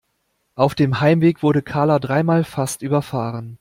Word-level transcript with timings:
Auf 0.55 0.73
dem 0.73 0.99
Heimweg 0.99 1.43
wurde 1.43 1.61
Karla 1.61 1.99
dreimal 1.99 2.43
fast 2.43 2.81
überfahren. 2.81 3.59